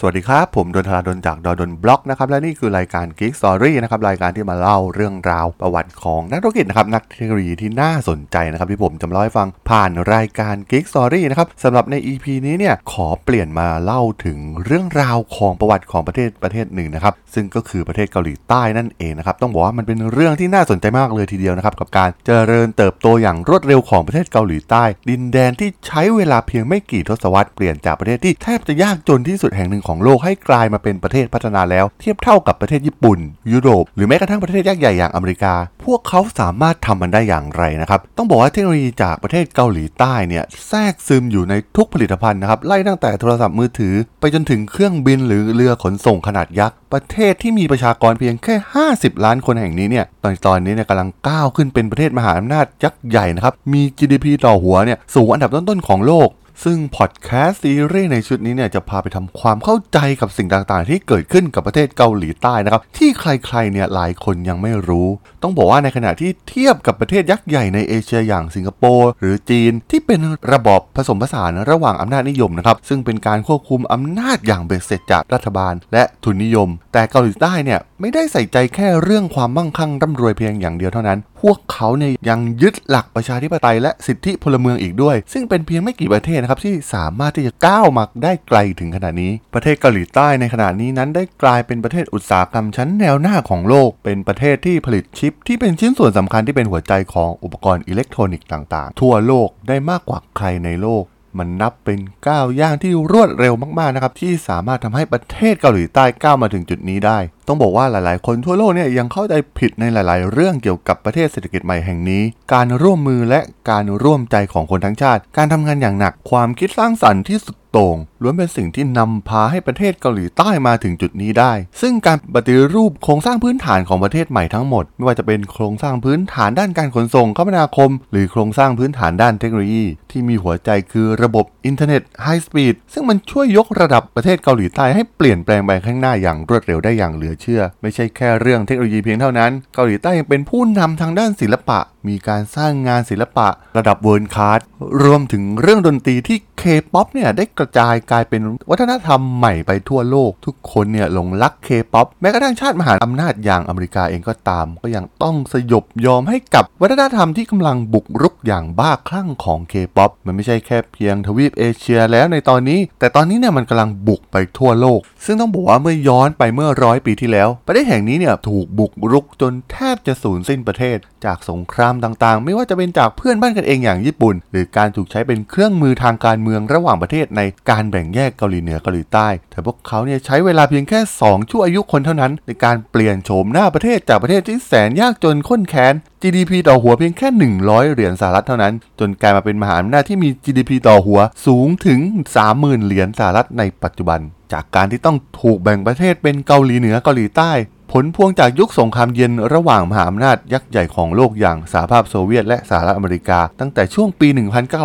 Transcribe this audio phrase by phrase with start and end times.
[0.00, 33.18] สวัสดีครับ ผมดนทราดนจากดอดนบล็อกนะครับและนี่คือรายการ Geek Story นะครับรายการที่มาเล่าเรื่องราวประวัติของนักธุรกิจนะครับนักเทคโนโลยีที่น่าสนใจนะครับที่ผมจะมาเล่าให้ฟังผ่านรายการ Geek Story นะครับสำหรับใน EP นี้เนี่ยขอเปลี่ยนมาเล่าถึงเรื่องราวของประวัติของประเทศประเทศหนึ่งนะครับซึ่งก็คือประเทศเกาหลีใต้นั่นเองนะครับต้องบอกว่ามันเป็นเรื่องที่น่าสนใจมากเลยทีเดียวนะครับกับการเจริญเติบโตอย่างรวดเร็วของประเทศเกาหลีใต้ ดินแดนที่ใช้เวลาเพียงไม่กี่ทศวรรษเปลี่ยนจากประเทศที่แทบจะยากจนที่สุดแห่งหนึ่งของโลกให้กลายมาเป็นประเทศพัฒนาแล้ว เทียบเท่ากับประเทศญี่ปุ่น
[33.52, 48.54] ยุโรป หรือแม้กระทั่งประเทศยักษ์ใหญ่อย่างอเมริกา พวกเขาสามารถทำมันได้อย่างไรนะครับ ต้องบอกว่าเทคโนโลยีจากประเทศเกาหลีใต้เนี่ยแทรกซึมอยู่ในทุกผลิตภัณฑ์นะครับไล่ตั้งแต่โทรศัพท์มือถือ ไปจนถึงเครื่องบินหรือเรือขนส่งขนาดยักษ์ประเทศที่มีประชากรเพียงแค่
[48.90, 56.28] 50 ล้านคนแห่งนี้เนี่ยตอนตอนนี้เนี่ยกำลังก้าวขึ้นเป็นประเทศมหาอำนาจยักษ์ใหญ่นะครับมี GDP ต่อหัวเนี่ยสูงอันดับต้นๆของโลก
[56.64, 65.08] ซึ่งพอดแคสต์ซีรีส์ในชุดนี้เนี่ยจะพาไปทำความเข้าใจกับสิ่งต่างๆ ที่เกิดขึ้นกับประเทศเกาหลีใต้นะครับ ที่ใครๆเนี่ยหลายคนยังไม่รู้
[65.42, 70.20] ต้องบอกว่าในขณะที่เทียบกับประเทศยักษ์ใหญ่ในเอเชียอย่างสิงคโปร์หรือจีนที่เป็น
[70.52, 101.04] ระบอบผสมผสานระหว่างอำนาจนิยมนะครับ ซึ่งเป็นการควบคุมอำนาจอย่างเบ็ดเสร็จจากรัฐบาล และทุนนิยม แต่เกาหลีใต้เนี่ย ไม่ได้ใส่ใจแค่เรื่องความมั่งคั่งร่ำรวยเพียงอย่างเดียวเท่านั้น พวกเขาเนี่ยยังยึดหลักประชาธิปไตยและสิทธิพลเมืองอีกด้วย ซึ่งเป็นเพียงไม่กี่ประเทศนะครับที่สามารถที่จะก้าวมาได้ไกลถึงขนาดนี้ ประเทศเกาหลีใต้ในขณะนี้นั้นได้กลายเป็นประเทศอุตสาหกรรมชั้นแนวหน้าของโลก เป็นประเทศที่ผลิตชิป ที่เป็นชิ้นส่วนสำคัญที่เป็นหัวใจของอุปกรณ์อิเล็กทรอนิกส์ต่าง ๆ ทั่วโลกได้มากกว่าใครในโลก
[101.38, 107.18] มันนับเป็นก้าวย่างที่รวดเร็วมากๆนะครับที่สามารถทำให้ประเทศเกาหลีใต้ก้าวมาถึงจุดนี้ได้
[107.48, 112.22] ต้องบอกว่าหลายๆ คนทั่วโลกเนี่ยยังเข้าใจผิดในหลาย ๆ เรื่องเกี่ยวกับประเทศเศรษฐกิจใหม่แห่งนี้
[112.52, 113.40] การร่วมมือและ
[113.70, 141.78] การร่วมใจของคนทั้งชาติ การทำงานอย่างหนักความคิดสร้างสรรค์ที่สุด โต่งล้วนเป็นสิ่งที่นำพาให้ประเทศเกาหลีใต้มาถึงจุดนี้ได้ ซึ่งการปฏิรูปโครงสร้างพื้นฐานของประเทศใหม่ทั้งหมด ไม่ว่าจะเป็นโครงสร้างพื้นฐานด้านการขนส่งคมนาคม หรือโครงสร้างพื้นฐานด้านเทคโนโลยี ที่มีหัวใจคือระบบอินเทอร์เน็ต high speed ซึ่งมันช่วยยกระดับประเทศเกาหลีใต้ให้เปลี่ยนแปลงไปข้างหน้าอย่างรวดเร็วได้อย่างเหลือเชื่อ ไม่ใช่แค่เรื่องเทคโนโลยีเพียงเท่านั้น เกาหลีใต้ยังเป็นผู้นำทางด้านศิลปะ
[142.08, 144.60] มีการสร้างงานศิลปะระดับ world class
[145.02, 187.28] รวมถึงเรื่องดนตรีที่เคป๊อปเนี่ยได้กระจายกลายเป็นวัฒนธรรมใหม่ไปทั่วโลก ทุกคนเนี่ยหลงรักเคป๊อปแม้กระทั่งชาติมหาอำนาจอย่างอเมริกาเองก็ตาม ก็ยังต้องสยบยอมให้กับวัฒนธรรมที่กำลังบุกรุกอย่างบ้าคลั่งของเคป๊อปมันไม่ใช่แค่เพียงทวีปเอเชียแล้วในตอนนี้ แต่ตอนนี้เนี่ยมันกำลังบุกไปทั่วโลก ซึ่งต้องบอกว่าเมื่อย้อนไปเมื่อร้อยปีที่แล้ว ประเทศแห่งนี้เนี่ยถูกบุกรุกจนแทบจะสูญสิ้นประเทศจากสงครามต่างๆ ไม่ว่าจะเป็นจากเพื่อนบ้านกันเองอย่างญี่ปุ่น หรือการถูกใช้เป็นเครื่องมือทางการเมืองระหว่างประเทศในการแบ่งแยกเกาหลีเหนือเกาหลีใต้ แต่พวกเขาเนี่ยใช้เวลาเพียงแค่ 2 ชั่วอายุคนเท่านั้น ในการเปลี่ยนโฉมหน้าประเทศจากประเทศที่แสนยากจนข้นแค้น GDP ต่อหัวเพียงแค่
[187.62, 192.00] 100 เหรียญสหรัฐเท่านั้น จนกลายมาเป็นมหาอำนาจที่มี GDP ต่อหัวสูงถึง
[192.42, 194.20] 30,000 เหรียญสหรัฐในปัจจุบัน
[194.52, 197.52] จากการที่ต้องถูกแบ่งประเทศเป็นเกาหลีเหนือเกาหลีใต้
[197.92, 204.28] ผลพวงจากยุคสงครามเย็นระหว่างมหาอำนาจยักษ์ใหญ่ของโลกอย่างสหภาพโซเวียตและสหรัฐอเมริกา ตั้งแต่ช่วงปี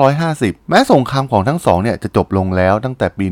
[0.08, 3.25] 1950 แม้สงครามของทั้งสองเนี่ยจะจบลงแล้วตั้งแต่ปี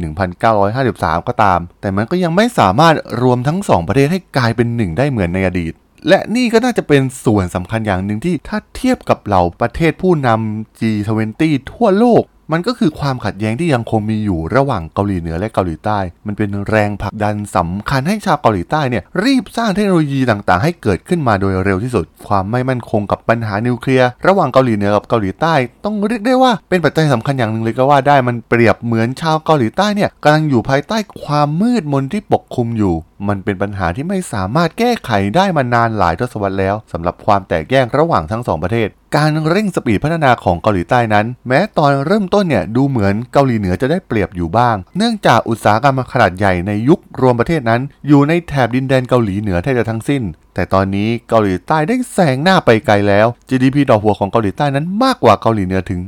[0.61, 5.73] 1953 ก็ตาม แต่มันก็ยังไม่สามารถรวมทั้งสองประเทศให้กลายเป็นหนึ่งได้เหมือนในอดีต
[6.07, 11.43] และนี่ก็น่าจะเป็นส่วนสำคัญอย่างหนึ่งที่ถ้าเทียบกับเหล่าประเทศผู้นำ G20
[11.73, 25.53] ทั่วโลก มันก็คือความขัดแย้งที่ยังคงมีอยู่ระหว่างเกาหลีเหนือและเกาหลีใต้ มันเป็นแรงผลักดันสำคัญให้ชาวเกาหลีใต้เนี่ยรีบสร้างเทคโนโลยีต่างๆ ให้เกิดขึ้นมาโดยเร็วที่สุด ความไม่มั่นคงกับปัญหานิวเคลียร์ระหว่างเกาหลีเหนือกับเกาหลีใต้
[25.85, 32.95] ต้องเรียกได้ว่าเป็นปัจจัยสำคัญอย่างหนึ่งเลยก็ว่าได้มันเปรียบเหมือนชาวเกาหลีใต้เนี่ยกำลังอยู่ภายใต้ความมืดมนที่ปกคลุมอยู่
[33.27, 50.21] มันเป็นปัญหาที่ไม่สามารถแก้ไขได้มานานหลายทศวรรษแล้วสำหรับความแตกแยกระหว่างทั้งสองประเทศ การเร่งสปีดพัฒนาของเกาหลีใต้นั้น แม้ตอนเริ่มต้นเนี่ยดูเหมือนเกาหลีเหนือจะได้เปรียบอยู่บ้าง เนื่องจากอุตสาหกรรมขนาดใหญ่ในยุครวมประเทศนั้น อยู่ในแถบดินแดนเกาหลีเหนือแทบจะทั้งสิ้น
[50.53, 55.99] แต่ตอนนี้เกาหลีใต้ได้แซงหน้าไปไกลแล้ว GDP ต่อหัวของเกาหลีใต้นั้นมากกว่าเกาหลีเหนือถึง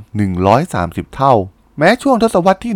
[0.54, 1.34] 130 เท่า
[1.80, 2.74] แม้ช่วงทศวรรษที่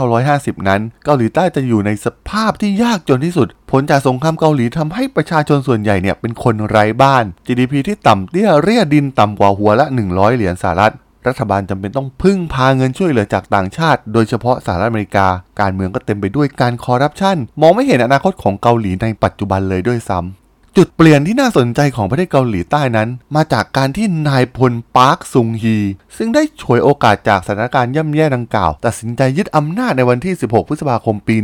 [0.00, 10.94] 1950 นั้น เกาหลีใต้จะอยู่ในสภาพที่ยากจนที่สุด ผลจากสงครามเกาหลีทำให้ประชาชนส่วนใหญ่เนี่ยเป็นคนไร้บ้าน GDP ที่ต่ำเตี้ยเรียดินต่ำกว่าหัวละ 100 เหรียญสหรัฐ
[11.26, 15.26] รัฐบาลจำเป็นต้องพึ่งพาเงินช่วยเหลือจากต่างชาติ โดยเฉพาะสหรัฐอเมริกา
[15.60, 20.43] การเมืองก็เต็มไปด้วยการคอร์รัปชัน มองไม่เห็นอนาคตของเกาหลีในปัจจุบันเลยด้วยซ้ำ
[20.78, 25.76] จุดเปลี่ยนที่น่าสนใจของประเทศเกาหลีใต้นั้น มาจากการที่นายพลปาร์คซุงฮี
[26.16, 31.36] ซึ่งได้ฉวยโอกาสจากสถานการณ์ย่ำแย่ดังกล่าว ตัดสินใจยึดอำนาจในวันที่ 16 พฤษภาคมปี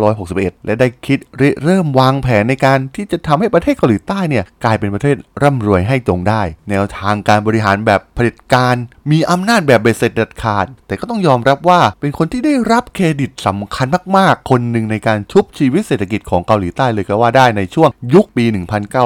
[0.00, 8.76] 1961 และได้คิดริเริ่มวางแผนในการที่จะทำให้ประเทศเกาหลีใต้เนี่ยกลายเป็นประเทศร่ำรวยให้จงได้ แนวทางการบริหารแบบเผด็จการ
[9.10, 13.86] มีอำนาจแบบเบ็ดเสร็จเด็ดขาด แต่ก็ต้องยอมรับว่าเป็นคนที่ได้รับเครดิตสำคัญ
[14.16, 18.44] มาก ๆ คนหนึ่งในการชุบชีวิตเศรษฐกิจของเกาหลีใต้เลยก็ว่าได้ในช่วงยุคปี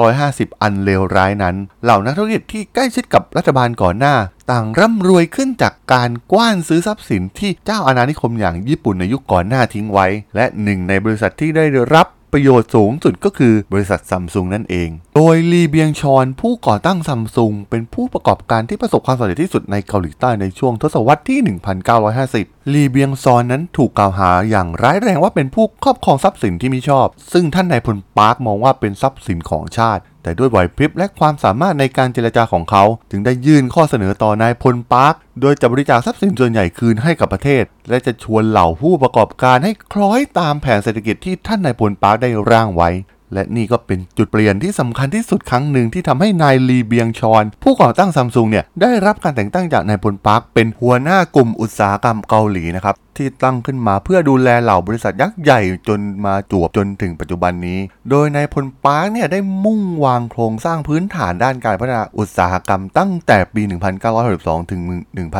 [0.07, 4.15] 1950 อันเลวร้ายนั้น เหล่านักธุรกิจที่ใกล้ชิดกับรัฐบาลก่อนหน้า
[4.51, 11.65] ต่างร่ำรวยขึ้นจากการกว้านซื้อทรัพย์สินที่เจ้าอาณานิคมอย่างญี่ปุ่นในยุคก่อนหน้าทิ้งไว้ และหนึ่งในบริษัทที่ได้
[11.95, 21.39] รับประโยชน์สูงสุดก็คือบริษัทซัมซุงนั่นเอง โดยลีเบียงชอนผู้ก่อตั้งซัมซุงเป็นผู้ประกอบการที่ประสบความสำเร็จที่สุดในเกาหลีใต้ในช่วงทศวรรษที่
[21.97, 42.89] 1950 ลีเบียงซอนนั้นถูกกล่าวหาอย่างร้ายแรงว่าเป็นผู้ครอบครองทรัพย์สินที่มิชอบ ซึ่งท่านนายพลปาร์คมองว่าเป็นทรัพย์สินของชาติ แต่ด้วยไหวพริบและความสามารถในการเจรจาของเขา จึงได้ยื่นข้อเสนอต่อนายพลปาร์ค โดยจะบริจาคทรัพย์สินส่วนใหญ่คืนให้กับประเทศ และจะชวนเหล่าผู้ประกอบการให้คล้อยตามแผนเศรษฐกิจที่ท่านนายพลปาร์คได้ร่างไว้
[43.33, 57.79] และนี่ก็เป็นจุดเปลี่ยนที่สำคัญที่สุดครั้งหนึ่งที่ทำให้นายลีเบียงชอล ผู้ก่อตั้งซัมซุงเนี่ยได้รับการแต่งตั้งจากนายพลปาร์คเป็นหัวหน้ากลุ่มอุตสาหกรรมเกาหลีนะครับที่ตั้งขึ้นมาเพื่อดูแลเหล่าบริษัทยักษ์ใหญ่จนมาจวบจนถึงปัจจุบันนี้
[58.09, 63.61] โดยนายพลปาร์คเนี่ยได้มุ่งวางโครงสร้างพื้นฐานด้านการพัฒนาอุตสาหกรรมตั้งแต่ปี
[64.17, 64.81] 1962 ถึง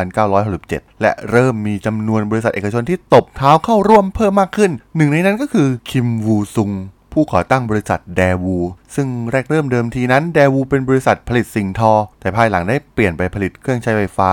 [0.02, 6.72] 1967 และเริ่มมีจำนวนบริษัทเอกชนที่ตบเท้าเข้าร่วมเพิ่มมากขึ้น หนึ่งในนั้นก็คือคิมวูซุง
[7.18, 8.56] ผู้ก่อตั้งบริษัทแดวู
[8.94, 14.30] ซึ่งแรกเริ่มเดิมทีนั้นแดวูเป็นบริษัทผลิตสิ่งทอ แต่ภายหลังได้เปลี่ยนไปผลิตเครื่องใช้ไฟฟ้า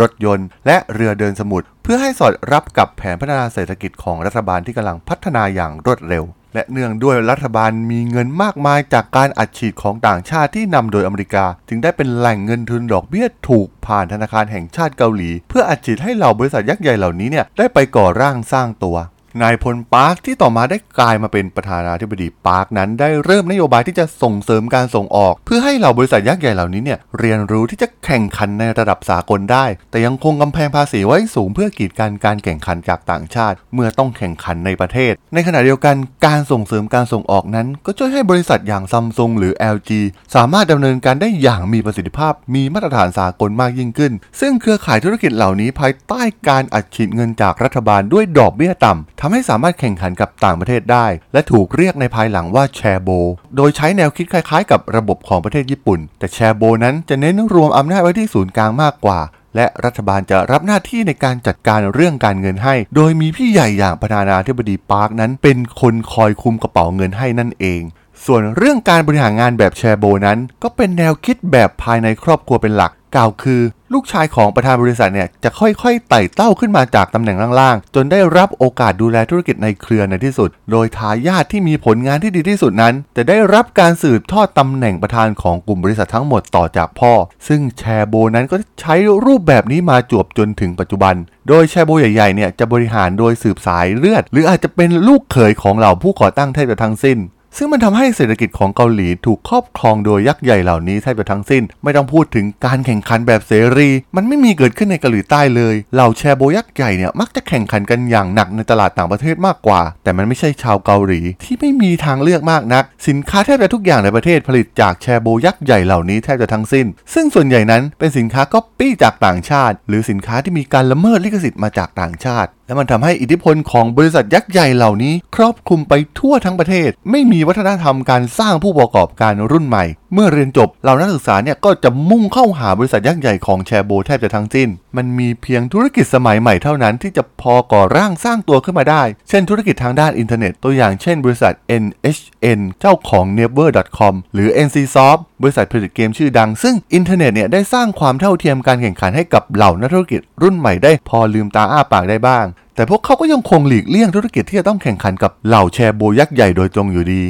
[0.00, 18.96] รถยนต์ และเรือเดินสมุทรเพื่อให้สอดรับกับแผนพัฒนาเศรษฐกิจของรัฐบาลที่กำลังพัฒนาอย่างรวดเร็ว และเนื่องด้วยรัฐบาลมีเงินมากมายจากการอัดฉีดของต่างชาติที่นำโดยอเมริกา จึงได้เป็นแหล่งเงินทุนดอกเบี้ยถูกผ่านธนาคารแห่งชาติเกาหลี เพื่ออัดฉีดให้เหล่าบริษัทยักษ์ใหญ่เหล่านี้เนี่ยได้ไปก่อร่างสร้างตัว
[19.42, 35.96] นายพลปาร์คที่ต่อมาได้กลายมาเป็นประธานาธิบดีปาร์คนั้นได้เริ่มนโยบายที่จะส่งเสริมการส่งออก เพื่อให้เหล่าบริษัทยักษ์ใหญ่เหล่านี้เนี่ยเรียนรู้ที่จะแข่งขันในระดับสากลได้ แต่ยังคงกำแพงภาษีไว้สูงเพื่อกีดกันการแข่งขันจากต่างชาติ เมื่อต้องแข่งขันในประเทศ ในขณะเดียวกัน
[36.26, 39.90] การส่งเสริมการส่งออกนั้น ก็ช่วยให้บริษัทอย่างซัมซุงหรือ LG
[40.34, 53.08] สามารถดำเนินการได้อย่างมีประสิทธิภาพ มีมาตรฐานสากลมากยิ่งขึ้น ซึ่งเครือข่ายธุรกิจเหล่านี้ภายใต้การอัดฉีดเงินจากรัฐบาลด้วยดอกเบี้ยต่ำทำให้สามารถแข่งขันกับต่างประเทศได้ และถูกเรียกในภายหลังว่าแชโบ
[53.56, 59.20] โดยใช้แนวคิดคล้ายๆ กับระบบของประเทศญี่ปุ่น แต่แชโบนั้นจะเน้นรวมอำนาจไว้ที่ศูนย์กลางมากกว่า
[59.56, 67.82] และรัฐบาลจะรับหน้าที่ในการจัดการเรื่องการเงินให้ โดยมีพี่ใหญ่อย่างประธานาธิบดีปาร์คนั้น เป็นคนคอยคุมกระเป๋าเงินให้นั่นเอง
[68.24, 73.60] ส่วนเรื่องการบริหารงานแบบแชโบนั้น ก็เป็นแนวคิดแบบภายในครอบครัวเป็นหลัก กล่าวคือ
[73.94, 87.12] ลูกชายของประธานบริษัทเนี่ยจะค่อยๆไต่เต้าขึ้นมาจากตำแหน่งล่างๆ จนได้รับโอกาสดูแลธุรกิจในเครือในที่สุด โดยทายาทที่มีผลงานที่ดีที่สุดนั้น จะได้รับการสืบทอดตำแหน่งประธานของกลุ่มบริษัททั้งหมดต่อจากพ่อ
[87.48, 88.94] ซึ่งแชโบนั้นก็ใช้
[89.26, 91.14] รูปแบบนี้มาจวบจนถึงปัจจุบัน
[91.48, 97.18] โดยแชโบใหญ่ๆเนี่ยจะบริหารโดยสืบสายเลือด หรืออาจจะเป็นลูกเขยของเหล่าผู้ก่อตั้งแทบจะทั้งสิ้น
[97.58, 144.14] ซึ่งมันทำให้เศรษฐกิจของเกาหลีถูกครอบครองโดยยักษ์ใหญ่เหล่านี้แทบจะทั้งสิ้น ไม่ต้องพูดถึงการแข่งขันแบบเสรี มันไม่มีเกิดขึ้นในเกาหลีใต้เลยเหล่าแชร์โบยักษ์ใหญ่เนี่ยมักจะแข่งขันกันอย่างหนักในตลาดต่างประเทศมากกว่า แต่มันไม่ใช่ชาวเกาหลีที่ไม่มีทางเลือกมากนัก สินค้าแทบจะทุกอย่างในประเทศผลิตจากแชร์โบยักษ์ใหญ่เหล่านี้แทบจะทั้งสิ้น ซึ่งส่วนใหญ่นั้นเป็นสินค้าก๊อปปี้จากต่างชาติ หรือสินค้าที่มีการละเมิดลิขสิทธิ์มาจากต่างชาติและมันทำให้อิทธิพลของบริษัทยักษ์ใหญ่เหล่านี้ ครอบคลุมไปทั่วทั้งประเทศ ไม่มีวัฒนธรรมการสร้างผู้ประกอบการรุ่นใหม่ เมื่อเรียนจบเหล่านักศึกษาเนี่ยก็จะมุ่งเข้าหาบริษัทยักษ์ใหญ่ของแชโบแทบจะทั้งสิ้น มันมีเพียงธุรกิจสมัยใหม่เท่านั้นที่จะพอก่อร่างสร้างตัวขึ้นมาได้ เช่นธุรกิจทางด้านอินเทอร์เน็ตตัวอย่างเช่นบริษัท NHN เจ้าของ Naver.com
[144.34, 157.22] หรือ NCSoft บริษัทผลิตเกมชื่อดัง ซึ่งอินเทอร์เน็ตเนี่ยได้สร้างความเท่าเทียมการแข่งขันให้กับเหล่านักธุรกิจรุ่นใหม่ได้พอลืมตาอ้าปากได้บ้าง แต่พวกเขาก็ยังคงหลีกเลี่ยงธุรกิจที่จะต้องแข่งขันกับเหล่าแชร์โบยักษ์ใหญ่โดยตรงอยู่ดี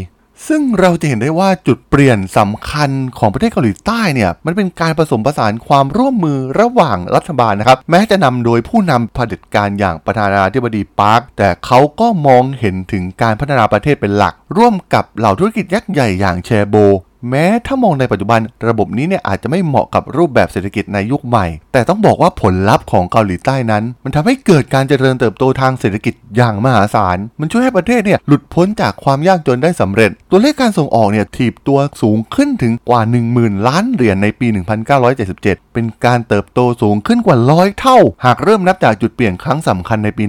[0.49, 16.77] ซึ่งเราจะเห็นได้ว่าจุดเปลี่ยนสำคัญของประเทศเกาหลีใต้เนี่ยมันเป็นการผสมผสานความร่วมมือระหว่างรัฐบาลนะครับ แม้จะนำโดยผู้นำเผด็จการอย่างประธานาธิบดีปาร์คแต่เขาก็มองเห็นถึงการพัฒนาประเทศเป็นหลัก ร่วมกับเหล่าธุรกิจยักษ์ใหญ่อย่างแชโบ
[17.31, 33.01] แม้ถ้ามองในปัจจุบันระบบนี้เนี่ยอาจจะไม่เหมาะกับรูปแบบเศรษฐกิจในยุคใหม่ แต่ต้องบอกว่าผลลัพธ์ของเกาหลีใต้นั้น มันทำให้เกิดการเจริญเติบโตทางเศรษฐกิจอย่างมหาศาล มันช่วยให้ประเทศเนี่ยหลุดพ้นจากความยากจนได้สำเร็จ ตัวเลขการส่งออกเนี่ยถีบตัวสูงขึ้นถึงกว่า
[33.35, 34.47] 10,000 ล้านเหรียญในปี
[35.11, 40.25] 1977 เป็นการเติบโตสูงขึ้นกว่าร้อยเท่า หากเริ่มนับจากจุดเปลี่ยนครั้งสำคัญในปี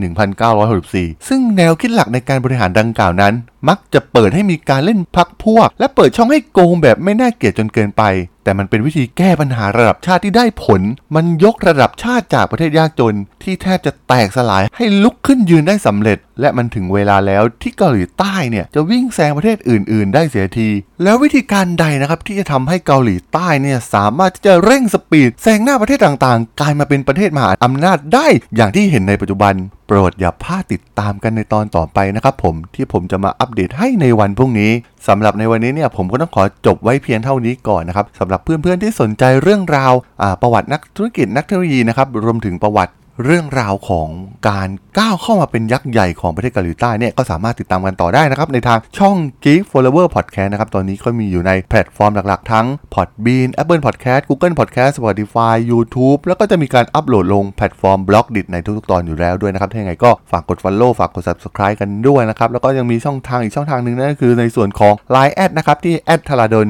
[0.62, 3.36] 1964 ซึ่งแนวคิดหลักในการบริหารดังกล่าวนั้น
[3.70, 8.04] มักจะเปิดให้มีการเล่นพักพวก และเปิดช่องให้โกงแบบไม่น่าเกลียดจนเกินไป
[8.46, 10.82] แต่มันเป็นวิธีแก้ปัญหาระดับชาติที่ได้ผล
[11.16, 20.70] มันยกระดับชาติจากประเทศยากจน ที่แทบจะแตกสลายให้ลุกขึ้นยืนได้สำเร็จ และมันถึงเวลาแล้วที่เกาหลีใต้เนี่ยจะวิ่งแซงประเทศอื่น ๆ ได้เสียที
[21.04, 29.54] แล้ววิธีการใดนะครับที่จะทำให้เกาหลีใต้เนี่ยสามารถที่จะเร่งสปีดแซงหน้าประเทศต่างๆ กลายมาเป็นประเทศมหาอำนาจได้อย่างที่เห็นในปัจจุบัน
[29.88, 34.72] โปรดอย่าพลาดติดตามกันในตอนต่อไปนะครับผมที่ผมจะมาอัปเดตให้ในวันพรุ่งนี้
[35.08, 39.94] สำหรับในวันนี้เนี่ยผมก็ต้องขอจบไว้เพียงเท่านี้ก่อนนะครับสำหรับเพื่อนๆที่สนใจเรื่องราว
[40.42, 42.94] ประวัตินักธุรกิจนักเทคโนโลยีนะครับรวมถึงประวัติ
[43.26, 44.10] เรื่องราวของ
[44.50, 58.00] การก้าวเข้ามาเป็นยักษ์ใหญ่ของประเทศเกาหลีใต้เนี่ยก็สามารถติดตามกันต่อได้นะครับ ในทางช่อง Geek Forever Podcast นะครับ ตอนนี้ก็มีอยู่ในแพลตฟอร์มหลักๆ ทั้ง Podbean Apple Podcast Google Podcast Spotify YouTube แล้วก็จะมีการอัปโหลดลงแพลตฟอร์ม
[58.10, 66.68] Blockdit ในทุกๆ ตอนอยู่แล้วด้วยนะครับถ้าอย่างไรก็ฝากกด Follow ฝากกด Subscribe กันด้วยนะครับ แล้วก็ยังมีช่องทางอีกช่องทางหนึ่งนั่นก็คือในส่วนของ Line แอดนะครับที่แอดทาราดน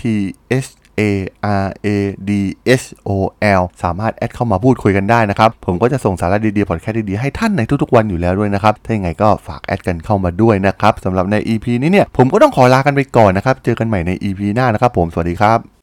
[0.00, 0.02] t
[0.64, 0.68] h
[1.00, 1.02] A
[1.62, 1.88] R A
[2.28, 2.30] D
[2.80, 3.10] H O
[3.60, 15.73] L สามารถแอดเข้ามาพูดคุยกันได้นะครับ ผมก็จะส่งสาระดีๆพอดแคสต์ดีๆ ให้ท่านในทุกๆวันอยู่แล้วด้วยนะครับ ถ้าอย่างไรก็ฝากแอดกันเข้ามาด้วยนะครับสำหรับใน EP นี้เนี่ยผมก็ต้องขอลากันไปก่อนนะครับ เจอกันใหม่ใน EP หน้านะครับผมสวัสดีครับ